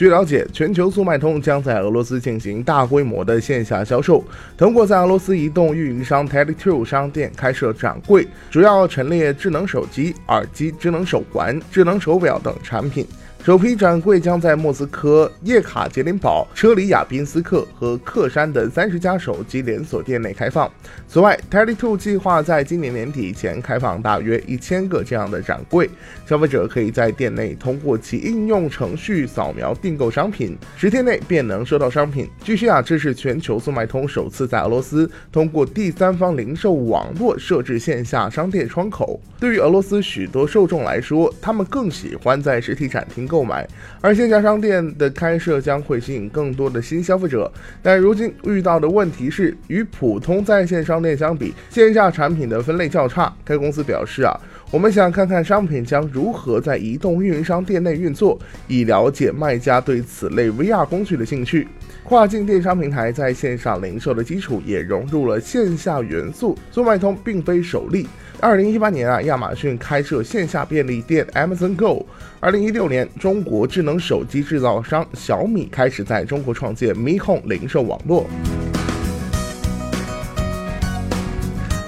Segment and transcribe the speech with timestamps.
[0.00, 4.24] 据了解，全球速卖通将在俄罗斯进行大规模的线下销售，
[4.56, 13.06] 通过在俄罗斯移动运营商 Tele2 商店开设展柜，主要陈列智能手机、耳机、智能手环、智能手表等产品。
[13.42, 20.70] 首批展柜将在莫斯科、叶卡捷琳堡、车里亚宾斯克和克山的三十家手机连锁店内开放。
[21.08, 25.88] 此外，Tele2 计划在今年年底前开放大约一千个这样的展柜，
[26.26, 32.28] 消费者可以在店内通过其应用程序扫描订购商品，十天内便能收到商品。
[32.44, 39.18] 据悉啊，这是全球速卖通首次在俄罗斯通过第三方零售网络设置线下商店窗口。
[39.40, 43.29] 对于俄罗斯许多受众来说，他们更喜欢在实体展厅。
[43.30, 43.64] 购买，
[44.00, 47.50] 而线下商店的开设将会吸引更多的新消费者。
[47.80, 53.32] 但如今遇到的问题是，与普通在线商店相比，线下产品的分类较差。
[53.44, 54.34] 该公司表示啊，
[54.72, 58.36] 我们想看看商品将如何在移动运营商店内运作，
[58.66, 61.68] 以了解卖家对此类 VR 工具的兴趣。
[62.02, 68.08] 跨境电商平台在线上零售的基础也融入了线下元素，速卖通并非首例。
[68.40, 72.06] 二零一八年啊，亚马逊开设线下便利店 Amazon Go。
[72.40, 78.26] 二零一六年，中国智能手机制造商小米开始在中国创建 Mi Home 零售网络。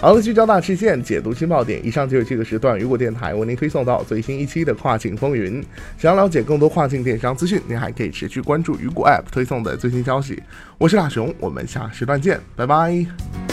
[0.01, 1.85] 好了，聚焦大事件，解读新爆点。
[1.87, 5.65] 以上就是这个时段雨果电台为您推送到最新一期的跨境风云。
[5.97, 10.43] 想要了解更多跨境电商资讯，您还可以持续关注雨果 App 推送的最新消息。
[10.77, 13.52] 我是大熊，我们下时段见，拜拜。